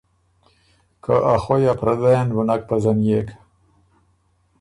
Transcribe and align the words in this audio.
که 1.03 1.13
ا 1.33 1.35
خوئ 1.43 1.63
ا 1.71 1.73
پردئ 1.79 2.17
ن 2.25 2.29
بُو 2.35 2.41
نک 2.47 2.61
پزنيېک۔ 2.69 3.27